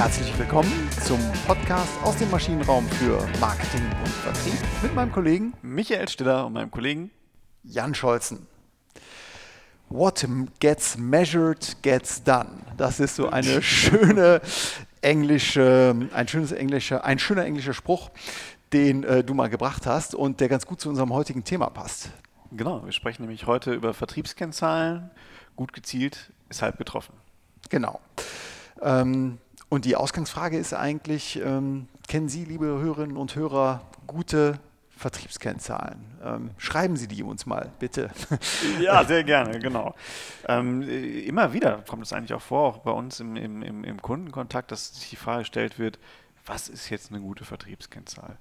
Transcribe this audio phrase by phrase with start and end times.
[0.00, 0.72] Herzlich willkommen
[1.04, 6.54] zum Podcast aus dem Maschinenraum für Marketing und Vertrieb mit meinem Kollegen Michael Stiller und
[6.54, 7.10] meinem Kollegen
[7.64, 8.46] Jan Scholzen.
[9.90, 10.26] What
[10.58, 12.48] gets measured gets done.
[12.78, 14.40] Das ist so eine schöne
[15.02, 18.10] englische, ein schönes englische, ein schöner englischer Spruch,
[18.72, 22.08] den äh, du mal gebracht hast und der ganz gut zu unserem heutigen Thema passt.
[22.52, 25.10] Genau, wir sprechen nämlich heute über Vertriebskennzahlen.
[25.56, 27.12] Gut gezielt ist halb getroffen.
[27.68, 28.00] Genau.
[28.80, 29.36] Ähm,
[29.70, 34.58] und die Ausgangsfrage ist eigentlich, ähm, kennen Sie, liebe Hörerinnen und Hörer, gute
[34.90, 36.04] Vertriebskennzahlen?
[36.22, 38.10] Ähm, schreiben Sie die uns mal, bitte.
[38.80, 39.94] Ja, sehr gerne, genau.
[40.46, 44.72] Ähm, immer wieder kommt es eigentlich auch vor, auch bei uns im, im, im Kundenkontakt,
[44.72, 45.98] dass sich die Frage gestellt wird,
[46.44, 48.36] was ist jetzt eine gute Vertriebskennzahl?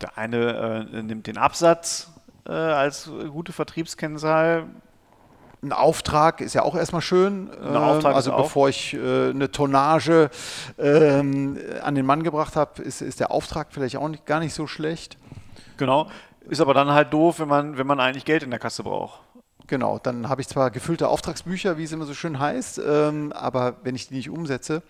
[0.00, 2.10] Der eine äh, nimmt den Absatz
[2.44, 4.66] äh, als gute Vertriebskennzahl,
[5.62, 7.50] ein Auftrag ist ja auch erstmal schön.
[7.62, 10.30] Ein Auftrag also bevor ich äh, eine Tonnage
[10.78, 14.54] ähm, an den Mann gebracht habe, ist, ist der Auftrag vielleicht auch nicht, gar nicht
[14.54, 15.18] so schlecht.
[15.76, 16.08] Genau.
[16.48, 19.20] Ist aber dann halt doof, wenn man, wenn man eigentlich Geld in der Kasse braucht.
[19.66, 23.76] Genau, dann habe ich zwar gefüllte Auftragsbücher, wie es immer so schön heißt, ähm, aber
[23.84, 24.82] wenn ich die nicht umsetze,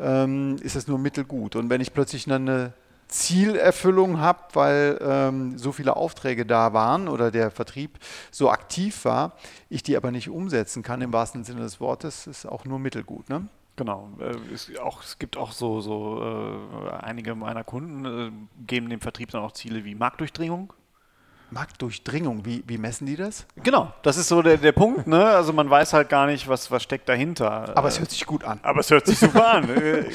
[0.00, 1.54] ähm, ist das nur mittelgut.
[1.54, 2.72] Und wenn ich plötzlich dann eine
[3.08, 7.98] Zielerfüllung habe, weil ähm, so viele Aufträge da waren oder der Vertrieb
[8.30, 9.32] so aktiv war,
[9.68, 13.28] ich die aber nicht umsetzen kann im wahrsten Sinne des Wortes, ist auch nur mittelgut.
[13.28, 13.48] Ne?
[13.76, 14.08] Genau.
[14.18, 18.30] Äh, es, auch, es gibt auch so, so äh, einige meiner Kunden äh,
[18.66, 20.72] geben dem Vertrieb dann auch Ziele wie Marktdurchdringung.
[21.50, 23.46] Marktdurchdringung, wie, wie messen die das?
[23.62, 25.06] Genau, das ist so der, der Punkt.
[25.06, 25.24] Ne?
[25.24, 27.76] Also man weiß halt gar nicht, was, was steckt dahinter.
[27.76, 28.58] Aber es hört sich gut an.
[28.62, 29.66] Aber es hört sich super an.
[29.74, 30.06] genau.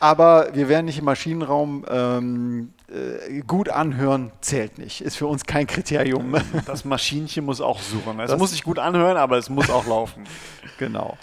[0.00, 5.00] Aber wir werden nicht im Maschinenraum ähm, äh, gut anhören, zählt nicht.
[5.00, 6.36] Ist für uns kein Kriterium.
[6.66, 8.20] Das Maschinchen muss auch suchen.
[8.20, 10.24] Es das muss sich gut anhören, aber es muss auch laufen.
[10.78, 11.16] Genau.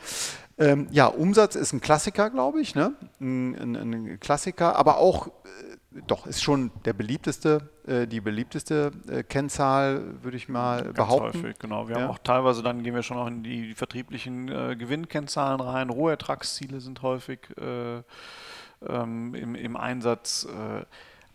[0.57, 2.75] Ähm, ja, Umsatz ist ein Klassiker, glaube ich.
[2.75, 2.93] Ne?
[3.19, 5.40] Ein, ein, ein Klassiker, aber auch äh,
[6.07, 11.43] doch, ist schon der beliebteste, äh, die beliebteste äh, Kennzahl, würde ich mal Ganz behaupten.
[11.43, 11.87] Häufig, genau.
[11.89, 12.03] Wir ja.
[12.03, 15.89] haben auch teilweise, dann gehen wir schon auch in die vertrieblichen äh, Gewinnkennzahlen rein.
[15.89, 18.01] Rohertragsziele sind häufig äh,
[18.87, 20.85] ähm, im, im, Einsatz, äh,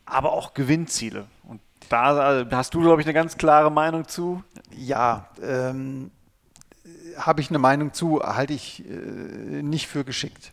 [0.07, 1.27] aber auch Gewinnziele.
[1.45, 4.43] Und da, da hast du, glaube ich, eine ganz klare Meinung zu.
[4.75, 6.11] Ja, ähm,
[7.19, 10.53] habe ich eine Meinung zu, halte ich äh, nicht für geschickt.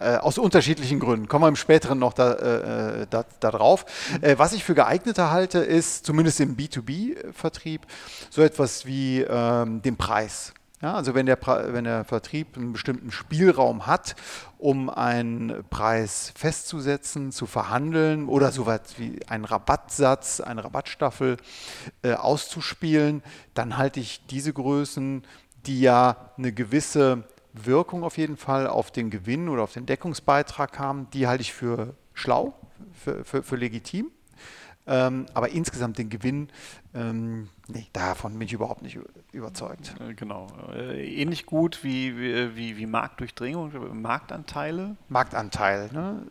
[0.00, 1.26] Äh, aus unterschiedlichen Gründen.
[1.26, 3.84] Kommen wir im späteren noch da, äh, da, da drauf.
[4.12, 4.24] Mhm.
[4.24, 7.82] Äh, was ich für geeigneter halte, ist zumindest im B2B-Vertrieb
[8.30, 10.54] so etwas wie ähm, den Preis.
[10.80, 11.38] Ja, also wenn der,
[11.72, 14.14] wenn der Vertrieb einen bestimmten Spielraum hat,
[14.58, 21.38] um einen Preis festzusetzen, zu verhandeln oder so weit wie einen Rabattsatz, eine Rabattstaffel
[22.02, 25.24] äh, auszuspielen, dann halte ich diese Größen,
[25.66, 27.24] die ja eine gewisse
[27.66, 31.52] Wirkung auf jeden Fall auf den Gewinn oder auf den Deckungsbeitrag haben, die halte ich
[31.52, 32.54] für schlau,
[32.92, 34.10] für, für, für legitim.
[34.86, 36.48] Ähm, aber insgesamt den Gewinn,
[36.94, 38.98] ähm, nee, davon bin ich überhaupt nicht
[39.32, 39.94] überzeugt.
[40.16, 40.46] Genau.
[40.72, 42.16] Äh, ähnlich gut wie,
[42.56, 44.96] wie, wie Marktdurchdringung, Marktanteile.
[45.10, 46.22] Marktanteil, ne?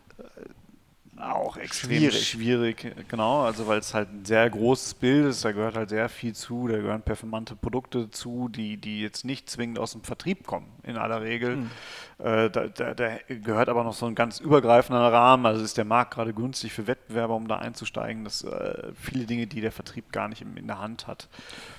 [1.20, 2.28] Auch extrem schwierig.
[2.28, 2.94] schwierig.
[3.08, 6.34] Genau, also weil es halt ein sehr großes Bild ist, da gehört halt sehr viel
[6.34, 10.66] zu, da gehören performante Produkte zu, die, die jetzt nicht zwingend aus dem Vertrieb kommen,
[10.82, 11.56] in aller Regel.
[11.56, 11.70] Mhm.
[12.18, 15.84] Äh, da, da, da, gehört aber noch so ein ganz übergreifender Rahmen, also ist der
[15.84, 20.12] Markt gerade günstig für Wettbewerber, um da einzusteigen, das äh, viele Dinge, die der Vertrieb
[20.12, 21.28] gar nicht in, in der Hand hat.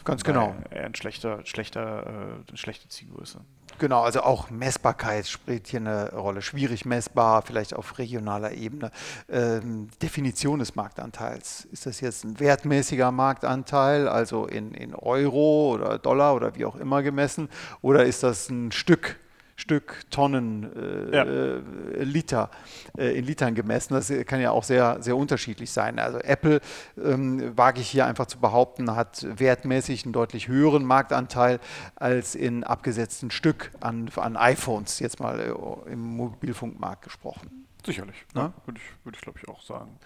[0.06, 0.56] Ganz genau.
[0.72, 3.42] Ein schlechter, schlechter, äh, eine schlechte Zielgröße.
[3.78, 6.42] Genau, also auch Messbarkeit spielt hier eine Rolle.
[6.42, 8.92] Schwierig messbar, vielleicht auf regionaler Ebene.
[9.30, 11.66] Ähm, Definition des Marktanteils.
[11.72, 16.76] Ist das jetzt ein wertmäßiger Marktanteil, also in, in Euro oder Dollar oder wie auch
[16.76, 17.50] immer gemessen,
[17.82, 19.18] oder ist das ein Stück
[19.60, 21.24] Stück Tonnen, äh, ja.
[21.24, 22.50] äh, Liter,
[22.98, 23.94] äh, in Litern gemessen.
[23.94, 26.00] Das kann ja auch sehr, sehr unterschiedlich sein.
[26.00, 26.62] Also Apple,
[26.98, 31.60] ähm, wage ich hier einfach zu behaupten, hat wertmäßig einen deutlich höheren Marktanteil
[31.96, 37.69] als in abgesetzten Stück an, an iPhones, jetzt mal äh, im Mobilfunkmarkt gesprochen.
[37.86, 38.54] Sicherlich, ja?
[38.66, 39.98] würde ich, würd ich glaube ich auch sagen.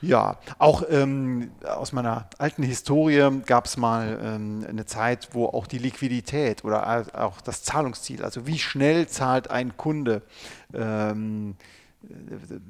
[0.00, 5.66] Ja, auch ähm, aus meiner alten Historie gab es mal ähm, eine Zeit, wo auch
[5.66, 10.22] die Liquidität oder auch das Zahlungsziel, also wie schnell zahlt ein Kunde,
[10.72, 11.56] ähm,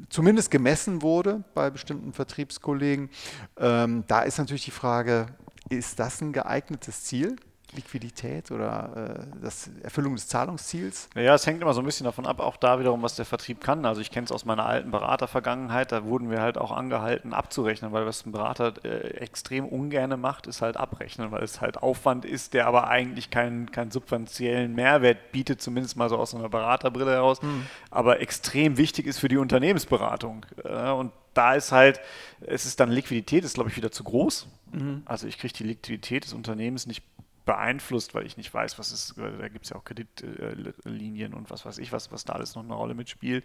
[0.08, 3.10] zumindest gemessen wurde bei bestimmten Vertriebskollegen.
[3.58, 5.26] Ähm, da ist natürlich die Frage,
[5.68, 7.36] ist das ein geeignetes Ziel?
[7.72, 11.10] Liquidität oder äh, das Erfüllung des Zahlungsziels?
[11.14, 13.60] Ja, es hängt immer so ein bisschen davon ab, auch da wiederum, was der Vertrieb
[13.60, 13.84] kann.
[13.84, 17.92] Also ich kenne es aus meiner alten Beratervergangenheit, da wurden wir halt auch angehalten abzurechnen,
[17.92, 22.24] weil was ein Berater äh, extrem ungern macht, ist halt abrechnen, weil es halt Aufwand
[22.24, 27.12] ist, der aber eigentlich keinen, keinen substanziellen Mehrwert bietet, zumindest mal so aus einer Beraterbrille
[27.12, 27.66] heraus, mhm.
[27.90, 30.46] aber extrem wichtig ist für die Unternehmensberatung.
[30.64, 32.00] Äh, und da ist halt,
[32.40, 34.48] es ist dann Liquidität, ist glaube ich wieder zu groß.
[34.72, 35.02] Mhm.
[35.04, 37.02] Also ich kriege die Liquidität des Unternehmens nicht
[37.48, 41.64] beeinflusst, weil ich nicht weiß, was ist, da gibt es ja auch Kreditlinien und was
[41.64, 43.42] weiß ich, was, was da alles noch eine Rolle mitspielt.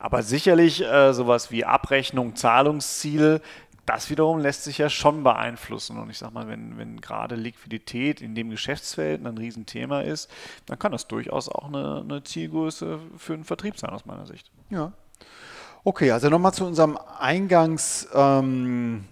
[0.00, 3.40] Aber sicherlich äh, sowas wie Abrechnung, Zahlungsziele,
[3.86, 5.98] das wiederum lässt sich ja schon beeinflussen.
[5.98, 10.28] Und ich sage mal, wenn, wenn gerade Liquidität in dem Geschäftsfeld ein Riesenthema ist,
[10.66, 14.50] dann kann das durchaus auch eine, eine Zielgröße für einen Vertrieb sein, aus meiner Sicht.
[14.68, 14.92] Ja.
[15.84, 18.08] Okay, also nochmal zu unserem Eingangs.
[18.12, 19.04] Ähm,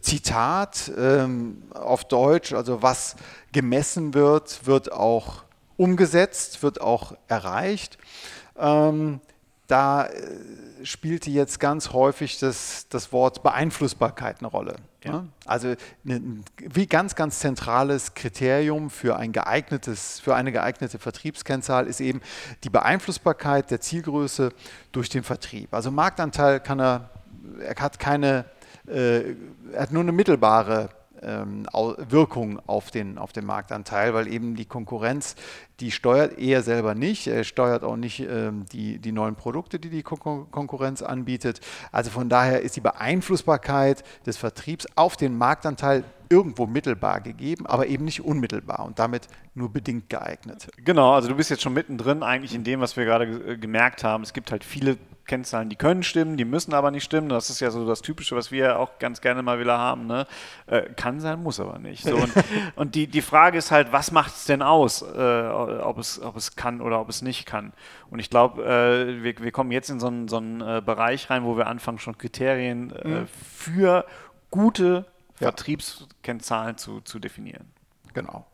[0.00, 3.16] Zitat ähm, auf Deutsch, also was
[3.52, 5.44] gemessen wird, wird auch
[5.76, 7.98] umgesetzt, wird auch erreicht.
[8.58, 9.20] Ähm,
[9.66, 14.76] da äh, spielte jetzt ganz häufig das, das Wort Beeinflussbarkeit eine Rolle.
[15.04, 15.12] Ja.
[15.12, 15.28] Ne?
[15.46, 22.00] Also ein wie ganz, ganz zentrales Kriterium für, ein geeignetes, für eine geeignete Vertriebskennzahl ist
[22.00, 22.20] eben
[22.64, 24.52] die Beeinflussbarkeit der Zielgröße
[24.92, 25.72] durch den Vertrieb.
[25.72, 27.10] Also Marktanteil kann er,
[27.60, 28.44] er hat keine
[28.86, 29.34] äh,
[29.76, 30.90] hat nur eine mittelbare
[31.22, 31.66] ähm,
[32.08, 35.36] Wirkung auf den, auf den Marktanteil, weil eben die Konkurrenz,
[35.80, 39.90] die steuert er selber nicht, er steuert auch nicht ähm, die, die neuen Produkte, die
[39.90, 41.60] die Kon Konkurrenz anbietet.
[41.90, 47.86] Also von daher ist die Beeinflussbarkeit des Vertriebs auf den Marktanteil irgendwo mittelbar gegeben, aber
[47.86, 50.68] eben nicht unmittelbar und damit nur bedingt geeignet.
[50.78, 54.22] Genau, also du bist jetzt schon mittendrin eigentlich in dem, was wir gerade gemerkt haben.
[54.22, 54.96] Es gibt halt viele
[55.26, 57.28] Kennzahlen, die können stimmen, die müssen aber nicht stimmen.
[57.28, 60.06] Das ist ja so das Typische, was wir auch ganz gerne mal wieder haben.
[60.06, 60.26] Ne?
[60.66, 62.02] Äh, kann sein, muss aber nicht.
[62.04, 62.32] So, und,
[62.76, 66.36] und die, die Frage ist halt, was macht es denn aus, äh, ob, es, ob
[66.36, 67.72] es kann oder ob es nicht kann?
[68.10, 71.28] Und ich glaube, äh, wir, wir kommen jetzt in so einen, so einen äh, Bereich
[71.28, 73.26] rein, wo wir anfangen, schon Kriterien äh, mhm.
[73.26, 74.06] für
[74.50, 75.06] gute
[75.40, 75.48] ja.
[75.48, 77.70] Vertriebskennzahlen zu, zu definieren.
[78.12, 78.46] Genau.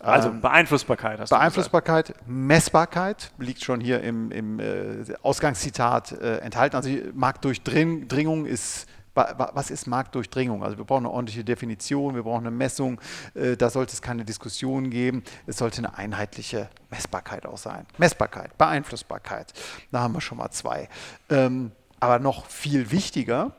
[0.00, 1.18] Also ähm, Beeinflussbarkeit.
[1.18, 6.76] Hast Beeinflussbarkeit, Messbarkeit liegt schon hier im, im äh, Ausgangszitat äh, enthalten.
[6.76, 10.62] Also Marktdurchdringung ist was ist Marktdurchdringung?
[10.62, 13.00] Also wir brauchen eine ordentliche Definition, wir brauchen eine Messung,
[13.34, 17.86] äh, da sollte es keine Diskussion geben, es sollte eine einheitliche Messbarkeit auch sein.
[17.96, 19.52] Messbarkeit, Beeinflussbarkeit,
[19.90, 20.88] da haben wir schon mal zwei.
[21.30, 23.52] Ähm, aber noch viel wichtiger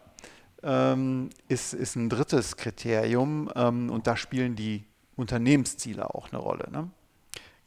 [0.64, 4.84] ähm, ist, ist ein drittes Kriterium ähm, und da spielen die
[5.16, 6.70] Unternehmensziele auch eine Rolle.
[6.72, 6.90] Ne?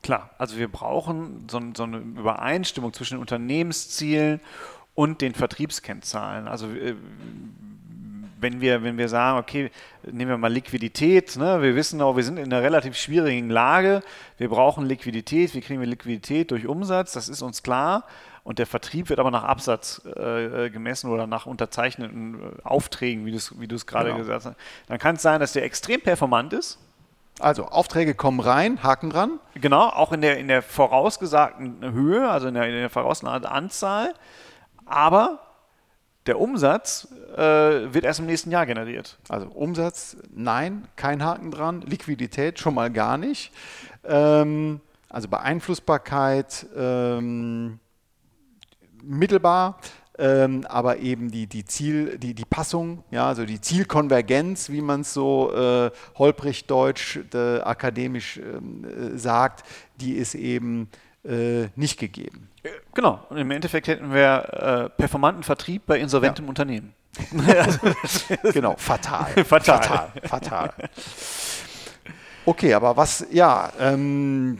[0.02, 4.40] Klar, also wir brauchen so, so, eine Übereinstimmung zwischen den Unternehmenszielen
[4.94, 6.48] und den Vertriebskennzahlen.
[6.48, 6.96] Also äh,
[8.42, 9.70] wenn wir, wenn wir sagen, okay,
[10.04, 11.62] nehmen wir mal Liquidität, ne?
[11.62, 14.02] wir wissen auch, wir sind in einer relativ schwierigen Lage,
[14.36, 18.04] wir brauchen Liquidität, wie kriegen wir Liquidität durch Umsatz, das ist uns klar.
[18.44, 23.68] Und der Vertrieb wird aber nach Absatz äh, gemessen oder nach unterzeichneten äh, Aufträgen, wie
[23.68, 24.18] du es gerade genau.
[24.18, 24.56] gesagt hast.
[24.88, 26.78] Dann kann es sein, dass der extrem performant ist
[27.40, 29.40] also Aufträge kommen rein, Haken dran.
[29.54, 34.14] Genau, auch in der, in der vorausgesagten Höhe, also in der, in der vorausgesagten Anzahl.
[34.84, 35.40] Aber
[36.26, 37.38] der Umsatz äh,
[37.92, 39.18] wird erst im nächsten Jahr generiert.
[39.28, 41.80] Also Umsatz, nein, kein Haken dran.
[41.80, 43.52] Liquidität schon mal gar nicht.
[44.04, 47.80] Ähm, also Beeinflussbarkeit ähm,
[49.22, 49.78] mittelbar
[50.18, 55.00] ähm, aber eben die, die Ziel, die, die Passung, ja, also die Zielkonvergenz, wie man
[55.00, 59.64] es so äh, holprig deutsch äh, akademisch äh, sagt,
[60.00, 60.88] die ist eben
[61.24, 62.48] äh, nicht gegeben.
[62.94, 66.48] Genau, und im Endeffekt hätten wir äh, performanten Vertrieb bei insolventem ja.
[66.50, 66.92] Unternehmen.
[68.52, 69.26] genau, fatal.
[69.44, 69.78] fatal.
[69.78, 70.12] Fatal.
[70.24, 70.74] fatal.
[72.44, 74.58] Okay, aber was, ja, ähm,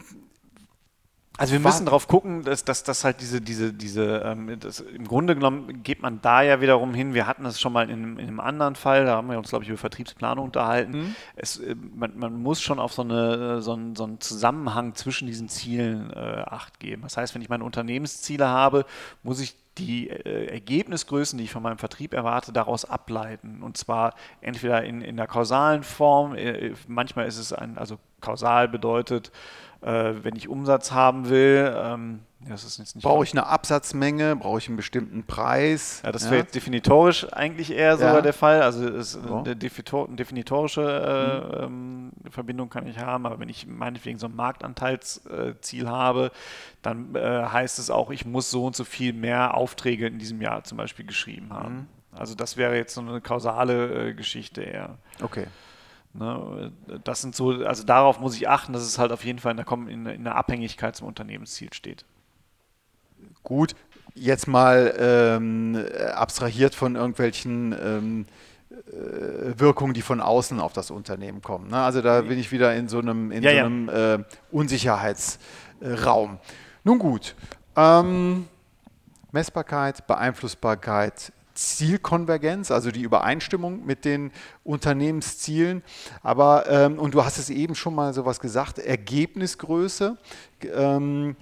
[1.43, 5.07] also wir müssen darauf gucken, dass, dass, dass halt diese, diese, diese, ähm, das, im
[5.07, 8.27] Grunde genommen geht man da ja wiederum hin, wir hatten das schon mal in, in
[8.27, 10.91] einem anderen Fall, da haben wir uns, glaube ich, über Vertriebsplanung unterhalten.
[10.91, 11.15] Mhm.
[11.35, 15.27] Es, äh, man, man, muss schon auf so, eine, so, einen, so einen Zusammenhang zwischen
[15.27, 17.03] diesen Zielen äh, Acht geben.
[17.03, 18.85] Das heißt, wenn ich meine Unternehmensziele habe,
[19.21, 23.63] muss ich die äh, Ergebnisgrößen, die ich von meinem Vertrieb erwarte, daraus ableiten.
[23.63, 28.67] Und zwar entweder in, in der kausalen Form, äh, manchmal ist es ein, also kausal
[28.67, 29.31] bedeutet,
[29.83, 32.19] äh, wenn ich Umsatz haben will, ähm,
[33.01, 36.01] brauche ich eine Absatzmenge, brauche ich einen bestimmten Preis.
[36.03, 38.21] Ja, das wäre jetzt definitorisch eigentlich eher sogar ja.
[38.21, 38.61] der Fall.
[38.61, 39.37] Also es, so.
[39.37, 42.11] eine definitorische äh, mhm.
[42.25, 46.31] ähm, Verbindung kann ich haben, aber wenn ich meinetwegen so ein Marktanteilsziel habe,
[46.81, 50.41] dann äh, heißt es auch, ich muss so und so viel mehr Aufträge in diesem
[50.41, 51.75] Jahr zum Beispiel geschrieben haben.
[51.75, 51.87] Mhm.
[52.11, 54.97] Also das wäre jetzt so eine kausale äh, Geschichte eher.
[55.21, 55.47] Okay.
[56.13, 56.71] Ne?
[57.03, 59.57] Das sind so, also darauf muss ich achten, dass es halt auf jeden Fall in
[59.57, 62.05] der, in in der Abhängigkeit zum Unternehmensziel steht.
[63.43, 63.75] Gut,
[64.15, 68.25] jetzt mal ähm, abstrahiert von irgendwelchen ähm,
[68.71, 71.69] äh, Wirkungen, die von außen auf das Unternehmen kommen.
[71.69, 71.77] Ne?
[71.77, 73.65] Also da bin ich wieder in so einem, in ja, so ja.
[73.65, 76.39] einem äh, Unsicherheitsraum.
[76.83, 77.35] Nun gut,
[77.75, 78.47] ähm,
[79.31, 84.31] Messbarkeit, Beeinflussbarkeit, Zielkonvergenz, also die Übereinstimmung mit den
[84.63, 85.83] Unternehmenszielen.
[86.21, 90.17] Aber, ähm, und du hast es eben schon mal sowas gesagt, Ergebnisgröße.
[90.73, 91.35] Ähm,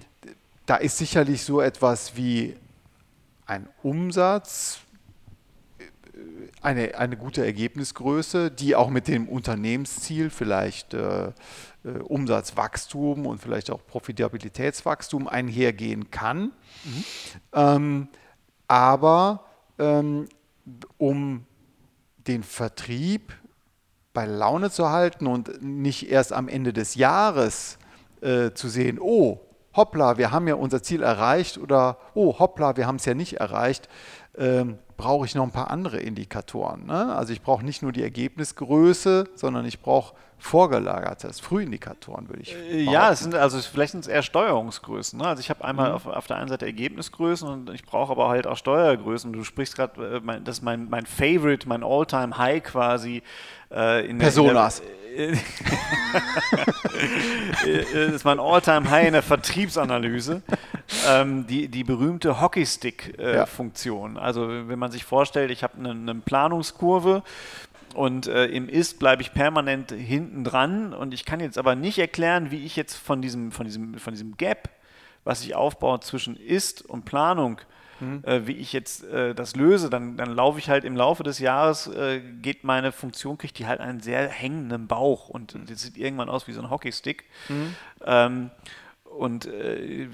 [0.66, 2.56] da ist sicherlich so etwas wie
[3.46, 4.80] ein Umsatz,
[6.60, 11.32] eine, eine gute Ergebnisgröße, die auch mit dem Unternehmensziel vielleicht äh, äh,
[12.04, 16.52] Umsatzwachstum und vielleicht auch Profitabilitätswachstum einhergehen kann.
[16.84, 17.04] Mhm.
[17.52, 18.08] Ähm,
[18.68, 19.44] aber
[19.78, 20.28] ähm,
[20.98, 21.44] um
[22.26, 23.32] den Vertrieb
[24.12, 27.78] bei Laune zu halten und nicht erst am Ende des Jahres
[28.20, 29.40] äh, zu sehen, oh,
[29.74, 33.34] hoppla, wir haben ja unser Ziel erreicht oder oh, hoppla, wir haben es ja nicht
[33.34, 33.88] erreicht,
[34.36, 36.86] ähm, brauche ich noch ein paar andere Indikatoren.
[36.86, 37.14] Ne?
[37.14, 42.82] Also ich brauche nicht nur die Ergebnisgröße, sondern ich brauche vorgelagertes, Frühindikatoren, würde ich äh,
[42.82, 45.18] Ja, es sind, also vielleicht sind es eher Steuerungsgrößen.
[45.18, 45.26] Ne?
[45.26, 45.94] Also ich habe einmal mhm.
[45.94, 49.32] auf, auf, der einen Seite Ergebnisgrößen und ich brauche aber halt auch Steuergrößen.
[49.32, 53.22] Du sprichst gerade, äh, das ist mein, mein Favorite, mein All-Time-High quasi.
[53.70, 54.82] Äh, in Personas.
[54.82, 55.42] Der, in der,
[58.06, 60.42] das ist mein All-Time-High in der Vertriebsanalyse.
[61.08, 64.16] Ähm, die, die berühmte Hockeystick-Funktion.
[64.16, 64.22] Äh, ja.
[64.22, 67.22] Also wenn man sich vorstellt, ich habe eine, eine Planungskurve
[67.94, 71.98] und äh, im Ist bleibe ich permanent hinten dran und ich kann jetzt aber nicht
[71.98, 74.70] erklären, wie ich jetzt von diesem, von diesem, von diesem Gap,
[75.24, 77.60] was ich aufbaue zwischen Ist und Planung,
[78.00, 78.22] mhm.
[78.24, 81.38] äh, wie ich jetzt äh, das löse, dann, dann laufe ich halt im Laufe des
[81.38, 85.66] Jahres, äh, geht meine Funktion, kriegt die halt einen sehr hängenden Bauch und mhm.
[85.66, 87.24] das sieht irgendwann aus wie so ein Hockeystick.
[87.48, 87.76] Mhm.
[88.04, 88.50] Ähm,
[89.22, 90.08] und äh,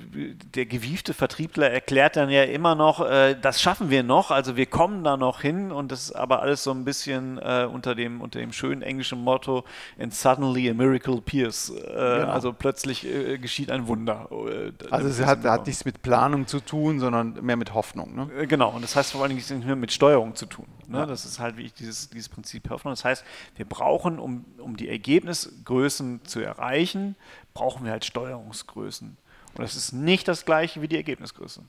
[0.55, 4.67] der gewiefte Vertriebler erklärt dann ja immer noch, äh, das schaffen wir noch, also wir
[4.67, 8.21] kommen da noch hin und das ist aber alles so ein bisschen äh, unter, dem,
[8.21, 9.65] unter dem schönen englischen Motto
[9.99, 11.71] and suddenly a miracle appears.
[11.71, 12.29] Äh, genau.
[12.29, 14.29] Also plötzlich äh, geschieht ein Wunder.
[14.31, 18.15] Äh, also es hat, hat, nichts mit Planung zu tun, sondern mehr mit Hoffnung.
[18.15, 18.47] Ne?
[18.47, 20.67] genau, und das heißt vor allen Dingen nicht mehr mit Steuerung zu tun.
[20.87, 20.99] Ne?
[20.99, 21.07] Ja.
[21.07, 22.93] Das ist halt wie ich dieses, dieses Prinzip Hoffnung.
[22.93, 23.25] Das heißt,
[23.57, 27.17] wir brauchen, um, um die Ergebnisgrößen zu erreichen,
[27.59, 29.09] brauchen wir halt Steuerungsgrößen.
[29.09, 31.63] Und das ist nicht das gleiche wie die Ergebnisgröße.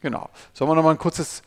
[0.00, 0.28] Genau.
[0.52, 1.42] Sollen wir nochmal ein kurzes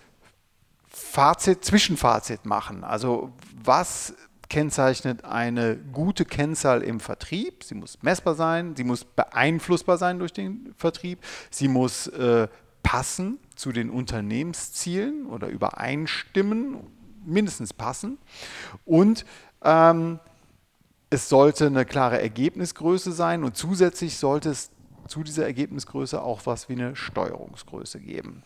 [0.88, 2.86] Fazit, Zwischenfazit machen?
[2.86, 4.14] Also was
[4.48, 7.66] kennzeichnet eine gute Kennzahl im Vertrieb?
[7.66, 11.20] Sie muss messbar sein, sie muss beeinflussbar sein durch den Vertrieb,
[11.52, 12.48] sie muss äh,
[12.84, 16.78] passen zu den Unternehmenszielen oder übereinstimmen,
[17.26, 18.18] mindestens passen
[18.86, 19.26] und
[19.62, 20.20] ähm,
[21.10, 24.72] es sollte eine klare Ergebnisgröße sein und zusätzlich sollte es
[25.08, 28.44] zu dieser Ergebnisgröße auch was wie eine Steuerungsgröße geben.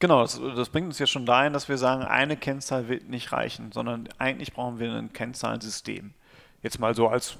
[0.00, 3.32] Genau, das, das, bringt uns ja schon dahin, dass wir sagen, eine Kennzahl wird nicht
[3.32, 6.14] reichen, sondern eigentlich brauchen wir ein Kennzahlensystem.
[6.62, 7.36] Jetzt mal so als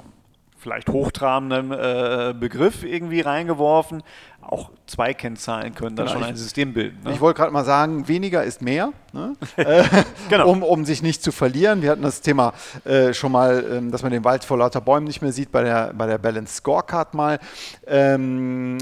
[0.60, 4.02] vielleicht hochtrabenden äh, Begriff irgendwie reingeworfen.
[4.42, 6.98] Auch zwei Kennzahlen können dann genau, schon ein System bilden.
[7.04, 7.12] Ne?
[7.12, 9.36] Ich wollte gerade mal sagen, weniger ist mehr, ne?
[9.56, 9.84] äh,
[10.28, 10.48] genau.
[10.48, 11.82] um, um sich nicht zu verlieren.
[11.82, 12.52] Wir hatten das Thema
[12.84, 15.62] äh, schon mal, ähm, dass man den Wald vor lauter Bäumen nicht mehr sieht bei
[15.62, 17.38] der, bei der Balance Scorecard mal.
[17.86, 18.78] Ähm,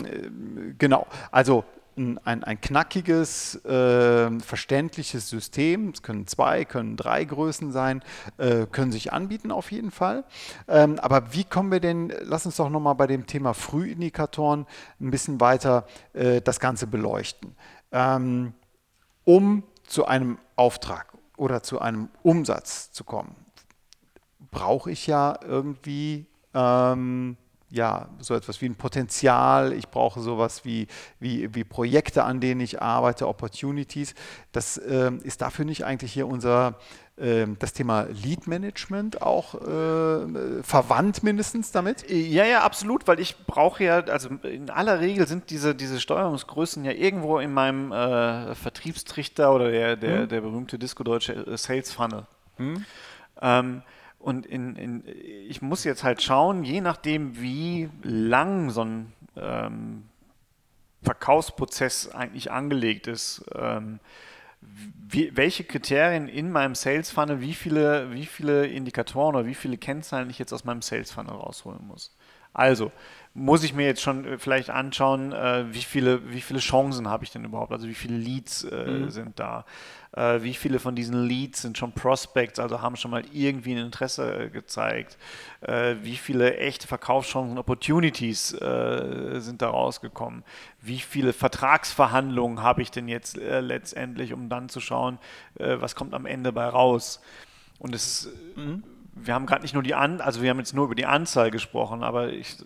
[0.79, 1.65] genau, also
[1.99, 5.91] ein, ein, ein knackiges, äh, verständliches System.
[5.91, 8.03] Es können zwei, können drei Größen sein,
[8.39, 10.25] äh, können sich anbieten auf jeden Fall.
[10.69, 14.67] Ähm, aber wie kommen wir denn, lass uns doch nochmal bei dem Thema Frühindikatoren
[15.01, 17.55] ein bisschen weiter äh, das Ganze beleuchten.
[17.93, 18.55] Ähm,
[19.25, 23.35] um zu einem Auftrag oder zu einem Umsatz zu kommen,
[24.51, 27.37] brauche ich ja irgendwie ähm,
[27.71, 30.87] ja, so etwas wie ein Potenzial, ich brauche sowas wie,
[31.21, 34.15] wie, wie Projekte, an denen ich arbeite, Opportunities.
[34.53, 36.79] Das äh, ist dafür nicht eigentlich hier unser,
[37.19, 42.09] äh, das Thema Lead Management auch äh, verwandt mindestens damit?
[42.11, 46.85] Ja, ja, absolut, weil ich brauche ja, also in aller Regel sind diese, diese Steuerungsgrößen
[46.85, 50.29] ja irgendwo in meinem äh, Vertriebstrichter oder der, der, hm.
[50.29, 52.27] der berühmte Disco-Deutsche äh, Sales Funnel.
[52.57, 52.85] Hm.
[53.43, 53.83] Ähm,
[54.29, 55.05] und in, in,
[55.49, 60.05] ich muss jetzt halt schauen, je nachdem, wie lang so ein ähm,
[61.03, 64.01] Verkaufsprozess eigentlich angelegt ist, ähm,
[64.61, 69.79] wie, welche Kriterien in meinem Sales Funnel, wie viele, wie viele Indikatoren oder wie viele
[69.79, 72.15] Kennzahlen ich jetzt aus meinem Sales Funnel rausholen muss.
[72.53, 72.93] Also,
[73.39, 77.25] muss ich mir jetzt schon äh, vielleicht anschauen, äh, wie, viele, wie viele Chancen habe
[77.25, 79.11] ich denn überhaupt, also wie viele Leads äh, mhm.
[79.11, 79.65] sind da.
[80.13, 83.79] Äh, wie viele von diesen Leads sind schon Prospects, also haben schon mal irgendwie ein
[83.87, 85.19] Interesse äh, gezeigt,
[85.61, 90.43] äh, wie viele echte Verkaufschancen, Opportunities sind da rausgekommen,
[90.81, 95.19] wie viele Vertragsverhandlungen habe ich denn jetzt letztendlich, um dann zu schauen,
[95.57, 97.21] was kommt am Ende bei raus.
[97.79, 98.83] Und es ist, mhm
[99.25, 101.51] wir haben gerade nicht nur die An, also wir haben jetzt nur über die Anzahl
[101.51, 102.57] gesprochen, aber ich,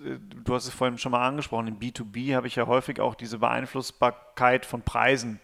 [0.45, 3.39] du hast es vorhin schon mal angesprochen, im B2B habe ich ja häufig auch diese
[3.39, 5.41] Beeinflussbarkeit von Preisen.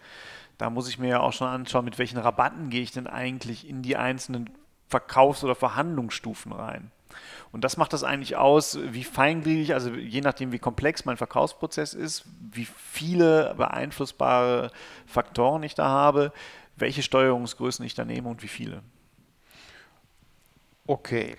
[0.59, 3.69] Da muss ich mir ja auch schon anschauen, mit welchen Rabatten gehe ich denn eigentlich
[3.69, 4.50] in die einzelnen
[4.88, 6.91] Verkaufs- oder Verhandlungsstufen rein.
[7.53, 11.95] Und das macht das eigentlich aus, wie feingliedrig, also je nachdem, wie komplex mein Verkaufsprozess
[11.95, 14.71] ist, wie viele beeinflussbare
[15.07, 16.33] Faktoren ich da habe,
[16.77, 18.83] welche Steuerungsgrößen ich da nehme und wie viele.
[20.88, 21.37] Okay.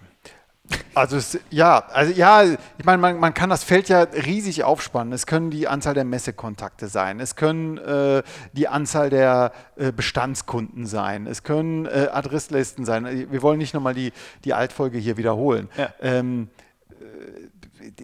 [0.93, 5.11] Also es, ja, also ja, ich meine, man, man, kann das Feld ja riesig aufspannen.
[5.11, 8.21] Es können die Anzahl der Messekontakte sein, es können äh,
[8.53, 13.31] die Anzahl der äh, Bestandskunden sein, es können äh, Adresslisten sein.
[13.31, 14.13] Wir wollen nicht nochmal die,
[14.43, 15.69] die Altfolge hier wiederholen.
[15.75, 15.89] Ja.
[16.01, 16.49] Ähm,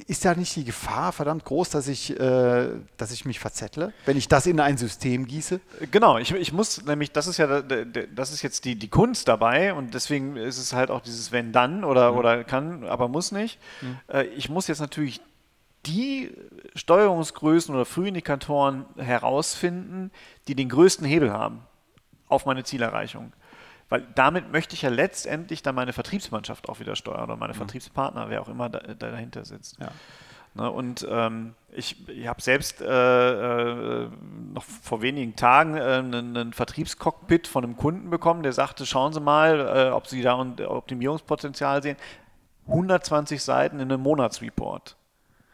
[0.07, 4.17] ist da nicht die Gefahr verdammt groß, dass ich, äh, dass ich mich verzettle, wenn
[4.17, 5.59] ich das in ein System gieße?
[5.91, 9.73] Genau, ich, ich muss nämlich, das ist ja das ist jetzt die, die Kunst dabei
[9.73, 12.17] und deswegen ist es halt auch dieses wenn dann oder, mhm.
[12.17, 13.59] oder kann, aber muss nicht.
[13.81, 13.97] Mhm.
[14.07, 15.21] Äh, ich muss jetzt natürlich
[15.85, 16.31] die
[16.75, 20.11] Steuerungsgrößen oder Frühindikatoren herausfinden,
[20.47, 21.61] die den größten Hebel haben
[22.27, 23.33] auf meine Zielerreichung.
[23.89, 27.57] Weil damit möchte ich ja letztendlich dann meine Vertriebsmannschaft auch wieder steuern oder meine mhm.
[27.57, 29.79] Vertriebspartner, wer auch immer da, da dahinter sitzt.
[29.79, 29.89] Ja.
[30.55, 34.09] Ne, und ähm, ich, ich habe selbst äh, äh,
[34.53, 39.11] noch vor wenigen Tagen äh, einen, einen, Vertriebscockpit von einem Kunden bekommen, der sagte, schauen
[39.11, 41.97] Sie mal, äh, ob Sie da Optimierungspotenzial sehen.
[42.67, 44.95] 120 Seiten in einem Monatsreport.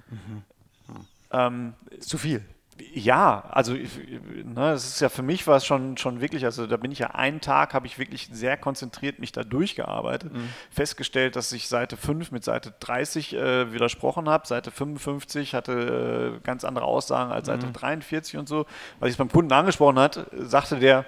[0.09, 0.43] Mhm.
[0.87, 1.07] Mhm.
[1.31, 2.45] Ähm, Zu viel
[2.93, 6.77] ja, also ne, es ist ja für mich war es schon, schon wirklich, also da
[6.77, 10.49] bin ich ja einen Tag, habe ich wirklich sehr konzentriert mich da durchgearbeitet, mhm.
[10.69, 16.45] festgestellt, dass ich Seite 5 mit Seite 30 äh, widersprochen habe, Seite 55 hatte äh,
[16.45, 17.73] ganz andere Aussagen als Seite mhm.
[17.73, 18.65] 43 und so.
[18.99, 21.05] Was ich beim Kunden angesprochen hat, sagte der,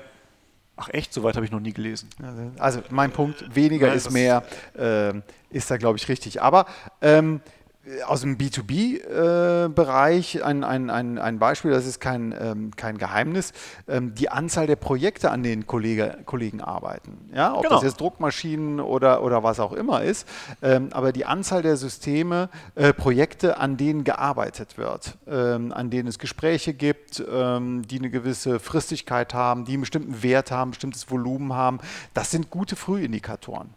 [0.75, 2.09] Ach echt, soweit habe ich noch nie gelesen.
[2.57, 4.43] Also mein Punkt, weniger ja, ist mehr,
[4.75, 5.13] äh,
[5.51, 6.41] ist da glaube ich richtig.
[6.41, 6.65] Aber
[6.99, 7.41] ähm,
[8.05, 13.51] aus dem B2B-Bereich äh, ein, ein, ein, ein Beispiel, das ist kein, ähm, kein Geheimnis,
[13.89, 17.29] ähm, die Anzahl der Projekte, an denen Kollege, Kollegen arbeiten.
[17.35, 17.75] Ja, ob genau.
[17.75, 20.27] das jetzt Druckmaschinen oder, oder was auch immer ist,
[20.61, 26.19] ähm, aber die Anzahl der Systeme, äh, Projekte, an denen gearbeitet wird, an denen es
[26.19, 31.53] Gespräche gibt, die eine gewisse Fristigkeit haben, die einen bestimmten Wert haben, ein bestimmtes Volumen
[31.53, 31.79] haben,
[32.13, 33.73] das sind gute Frühindikatoren.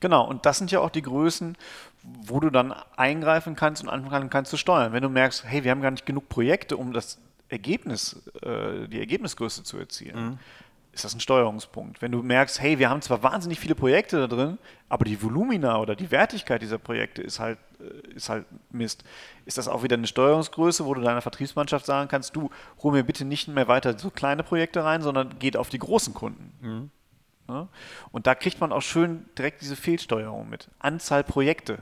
[0.00, 1.56] Genau, und das sind ja auch die Größen,
[2.02, 4.92] wo du dann eingreifen kannst und anfangen kannst zu steuern.
[4.92, 7.18] Wenn du merkst, hey, wir haben gar nicht genug Projekte, um das
[7.50, 10.38] Ergebnis, äh, die Ergebnisgröße zu erzielen, mhm.
[10.92, 12.00] ist das ein Steuerungspunkt.
[12.00, 14.58] Wenn du merkst, hey, wir haben zwar wahnsinnig viele Projekte da drin,
[14.88, 19.04] aber die Volumina oder die Wertigkeit dieser Projekte ist halt, äh, ist halt Mist,
[19.44, 22.48] ist das auch wieder eine Steuerungsgröße, wo du deiner Vertriebsmannschaft sagen kannst, du
[22.82, 26.14] hol mir bitte nicht mehr weiter so kleine Projekte rein, sondern geht auf die großen
[26.14, 26.52] Kunden.
[26.62, 26.90] Mhm.
[27.50, 27.68] Ne?
[28.12, 30.68] Und da kriegt man auch schön direkt diese Fehlsteuerung mit.
[30.78, 31.80] Anzahl Projekte.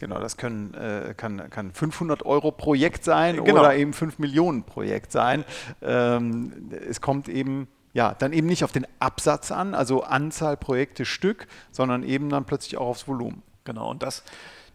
[0.00, 3.60] Genau, das können, äh, kann, kann 500 Euro Projekt sein genau.
[3.60, 5.44] oder eben 5 Millionen Projekt sein.
[5.82, 11.04] Ähm, es kommt eben ja, dann eben nicht auf den Absatz an, also Anzahl Projekte
[11.04, 13.42] Stück, sondern eben dann plötzlich auch aufs Volumen.
[13.64, 14.22] Genau, und das,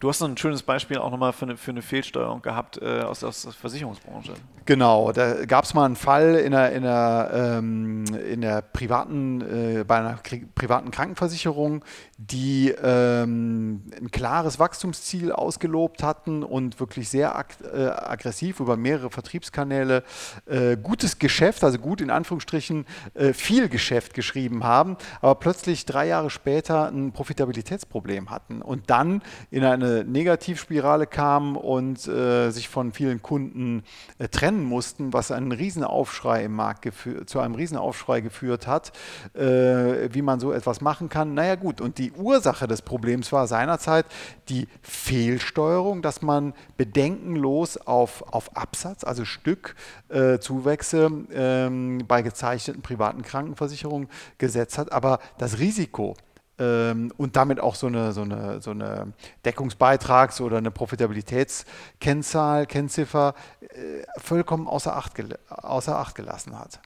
[0.04, 3.00] Du hast noch ein schönes Beispiel auch nochmal für eine, für eine Fehlsteuerung gehabt äh,
[3.00, 4.34] aus, aus der Versicherungsbranche.
[4.66, 9.40] Genau, da gab es mal einen Fall in der, in der, ähm, in der privaten,
[9.40, 10.18] äh, bei einer
[10.54, 11.86] privaten Krankenversicherung,
[12.18, 19.10] die ähm, ein klares Wachstumsziel ausgelobt hatten und wirklich sehr ag äh, aggressiv über mehrere
[19.10, 20.02] Vertriebskanäle
[20.44, 26.06] äh, gutes Geschäft, also gut in Anführungsstrichen äh, viel Geschäft geschrieben haben, aber plötzlich drei
[26.08, 32.92] Jahre später ein Profitabilitätsproblem hatten und dann in eine Negativspirale kamen und äh, sich von
[32.92, 33.84] vielen Kunden
[34.18, 36.90] äh, trennen mussten, was einen Riesenaufschrei im Markt
[37.26, 38.92] zu einem Riesenaufschrei geführt hat,
[39.34, 41.34] äh, wie man so etwas machen kann.
[41.34, 44.06] Naja gut, und die Ursache des Problems war seinerzeit
[44.48, 53.22] die Fehlsteuerung, dass man bedenkenlos auf, auf Absatz, also Stückzuwächse äh, ähm, bei gezeichneten privaten
[53.22, 56.14] Krankenversicherungen gesetzt hat, aber das Risiko,
[56.56, 59.12] und damit auch so eine, so eine, so eine
[59.44, 65.14] Deckungsbeitrags- oder eine Profitabilitätskennzahl, Kennziffer äh, vollkommen außer Acht,
[65.48, 66.78] außer Acht gelassen hat.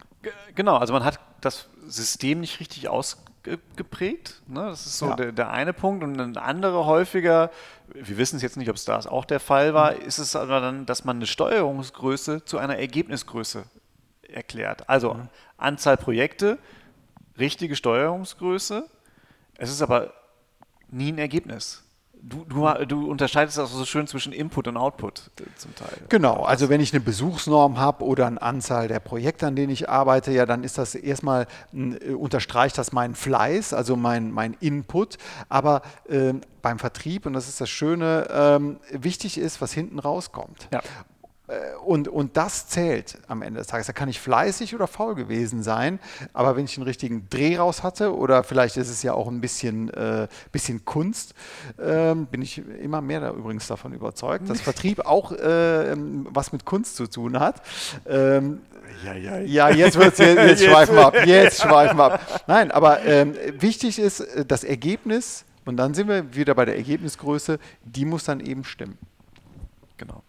[0.55, 3.19] Genau, also man hat das System nicht richtig aus,
[3.77, 4.43] geprägt.
[4.47, 4.67] Ne?
[4.67, 5.17] Das ist so ja.
[5.17, 6.03] der, der, eine Punkt.
[6.05, 7.51] Und ein anderer häufiger,
[7.93, 10.03] wir wissen es jetzt nicht, ob es da auch der Fall war, mhm.
[10.03, 13.65] ist es aber dann, dass man eine Steuerungsgröße zu einer Ergebnisgröße
[14.29, 14.89] erklärt.
[14.89, 15.29] Also mhm.
[15.57, 16.59] Anzahl Projekte,
[17.39, 18.89] richtige Steuerungsgröße.
[19.59, 20.15] Es ist aber
[20.91, 21.83] nie ein Ergebnis.
[22.21, 25.99] Du, du, du, unterscheidest auch so schön zwischen Input und Output äh, zum Teil.
[26.09, 29.89] Genau, also wenn ich eine Besuchsnorm habe oder eine Anzahl der Projekte, an denen ich
[29.89, 35.17] arbeite, ja, dann ist das erstmal, äh, unterstreicht das meinen Fleiß, also mein, mein Input.
[35.49, 40.69] Aber äh, beim Vertrieb, und das ist das Schöne, ähm, wichtig ist, was hinten rauskommt.
[40.73, 40.81] Ja.
[41.49, 43.87] Äh, und, und das zählt am Ende des Tages.
[43.87, 45.99] Da kann ich fleißig oder faul gewesen sein,
[46.33, 49.41] aber wenn ich einen richtigen Dreh raus hatte oder vielleicht ist es ja auch ein
[49.41, 51.35] bisschen, äh, bisschen Kunst,
[51.79, 55.95] äh, bin ich immer mehr da übrigens davon überzeugt, dass Vertrieb auch äh,
[56.31, 57.63] was mit Kunst zu tun hat.
[58.07, 58.61] Ähm,
[59.05, 59.39] ja, ja.
[59.39, 61.27] ja, jetzt, wird's, jetzt, jetzt schweifen wir ab.
[61.27, 62.45] Jetzt schweifen wir ab.
[62.47, 66.77] Nein, aber ähm, wichtig ist äh, das Ergebnis, und dann sind wir wieder bei der
[66.77, 68.97] Ergebnisgröße, die muss dann eben stimmen.
[69.99, 70.23] Genau.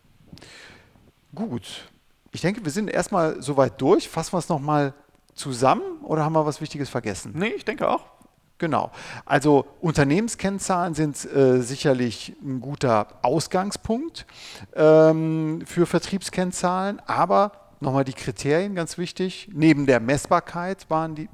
[1.33, 1.89] Gut.
[2.31, 4.09] Ich denke, wir sind erstmal soweit durch.
[4.09, 4.93] Fassen wir es nochmal
[5.33, 7.33] zusammen oder haben wir was Wichtiges vergessen?
[7.35, 8.05] Nee, ich denke auch.
[8.59, 8.91] Genau.
[9.25, 14.25] Also Unternehmenskennzahlen sind äh, sicherlich ein guter Ausgangspunkt
[14.75, 19.49] ähm, für Vertriebskennzahlen, aber nochmal die Kriterien ganz wichtig.
[19.53, 21.29] Neben der Messbarkeit waren die.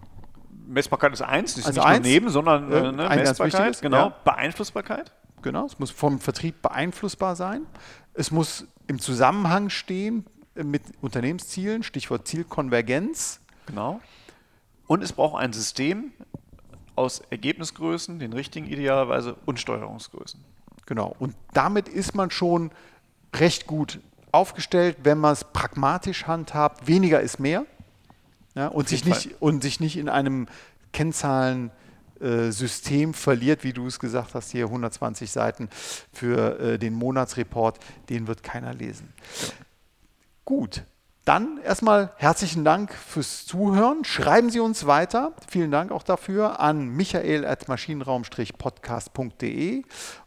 [0.67, 3.97] Messbarkeit ist eins, ist also nicht eins, nur neben, sondern äh, ne, Messbarkeit, genau.
[3.97, 4.15] Ja.
[4.23, 5.11] Beeinflussbarkeit.
[5.41, 7.65] Genau, es muss vom Vertrieb beeinflussbar sein.
[8.13, 13.41] Es muss im Zusammenhang stehen mit Unternehmenszielen, Stichwort Zielkonvergenz.
[13.65, 13.99] Genau.
[14.87, 16.11] Und es braucht ein System
[16.95, 20.39] aus Ergebnisgrößen, den richtigen idealerweise, und Steuerungsgrößen.
[20.85, 21.15] Genau.
[21.19, 22.71] Und damit ist man schon
[23.33, 23.99] recht gut
[24.31, 26.87] aufgestellt, wenn man es pragmatisch handhabt.
[26.87, 27.65] Weniger ist mehr.
[28.53, 30.47] Ja, und, sich nicht, und sich nicht in einem
[30.93, 31.71] Kennzahlen-
[32.51, 35.69] System verliert, wie du es gesagt hast, hier 120 Seiten
[36.11, 39.13] für äh, den Monatsreport, den wird keiner lesen.
[40.43, 40.83] Gut,
[41.25, 44.05] dann erstmal herzlichen Dank fürs Zuhören.
[44.05, 45.33] Schreiben Sie uns weiter.
[45.49, 49.81] Vielen Dank auch dafür an michael.maschinenraum-podcast.de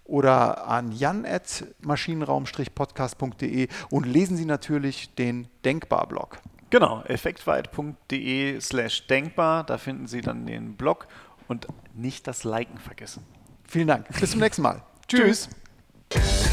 [0.05, 6.41] oder an jan.maschinenraum-podcast.de und lesen Sie natürlich den Denkbar-Blog.
[6.71, 9.63] Genau, effektweit.de slash denkbar.
[9.65, 11.07] Da finden Sie dann den Blog
[11.49, 13.25] und nicht das Liken vergessen.
[13.67, 14.07] Vielen Dank.
[14.21, 14.83] Bis zum nächsten Mal.
[15.09, 15.49] Tschüss.
[16.11, 16.49] Tschüss.